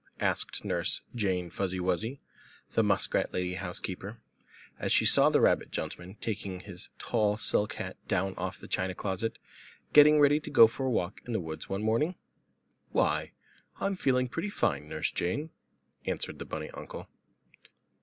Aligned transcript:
asked 0.19 0.65
Nurse 0.65 1.03
Jane 1.13 1.51
Fuzzy 1.51 1.79
Wuzzy, 1.79 2.19
the 2.71 2.81
muskrat 2.81 3.31
lady 3.35 3.53
housekeeper, 3.53 4.19
as 4.79 4.91
she 4.91 5.05
saw 5.05 5.29
the 5.29 5.39
rabbit 5.39 5.69
gentleman 5.69 6.15
taking 6.19 6.61
his 6.61 6.89
tall 6.97 7.37
silk 7.37 7.73
hat 7.73 7.97
down 8.07 8.33
off 8.35 8.57
the 8.57 8.67
china 8.67 8.95
closet, 8.95 9.37
getting 9.93 10.19
ready 10.19 10.39
to 10.39 10.49
go 10.49 10.65
for 10.65 10.87
a 10.87 10.89
walk 10.89 11.21
in 11.27 11.33
the 11.33 11.39
woods 11.39 11.69
one 11.69 11.83
morning. 11.83 12.15
"Why, 12.89 13.33
I'm 13.79 13.93
feeling 13.93 14.27
pretty 14.27 14.49
fine, 14.49 14.89
Nurse 14.89 15.11
Jane," 15.11 15.51
answered 16.07 16.39
the 16.39 16.45
bunny 16.45 16.71
uncle. 16.71 17.07